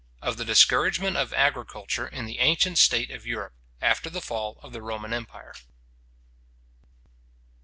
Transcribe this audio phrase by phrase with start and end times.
[0.23, 3.53] OF THE DISCOURAGEMENT OF AGRICULTURE IN THE ANCIENT STATE OF EUROPE,
[3.83, 5.53] AFTER THE FALL OF THE ROMAN EMPIRE.